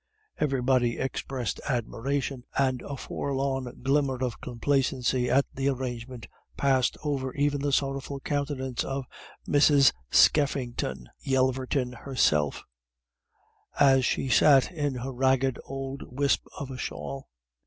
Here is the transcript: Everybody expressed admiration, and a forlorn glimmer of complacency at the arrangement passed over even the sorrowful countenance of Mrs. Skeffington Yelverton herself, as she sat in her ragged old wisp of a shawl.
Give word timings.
Everybody 0.39 0.97
expressed 0.97 1.61
admiration, 1.69 2.43
and 2.57 2.81
a 2.81 2.97
forlorn 2.97 3.83
glimmer 3.83 4.15
of 4.23 4.41
complacency 4.41 5.29
at 5.29 5.45
the 5.53 5.67
arrangement 5.69 6.25
passed 6.57 6.97
over 7.03 7.35
even 7.35 7.61
the 7.61 7.71
sorrowful 7.71 8.19
countenance 8.19 8.83
of 8.83 9.05
Mrs. 9.47 9.93
Skeffington 10.09 11.05
Yelverton 11.23 11.93
herself, 11.93 12.63
as 13.79 14.03
she 14.03 14.27
sat 14.27 14.71
in 14.71 14.95
her 14.95 15.11
ragged 15.13 15.59
old 15.65 16.01
wisp 16.11 16.47
of 16.57 16.71
a 16.71 16.79
shawl. 16.79 17.27